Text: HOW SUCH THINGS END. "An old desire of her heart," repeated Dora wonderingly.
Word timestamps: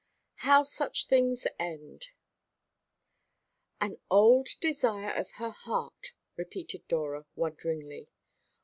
HOW 0.37 0.63
SUCH 0.63 1.05
THINGS 1.09 1.45
END. 1.59 2.07
"An 3.79 3.99
old 4.09 4.47
desire 4.59 5.11
of 5.13 5.29
her 5.35 5.51
heart," 5.51 6.13
repeated 6.35 6.87
Dora 6.87 7.27
wonderingly. 7.35 8.09